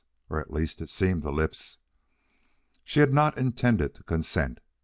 [0.31, 1.77] Or at least it seemed the lips.
[2.83, 4.57] She had not intended to consent.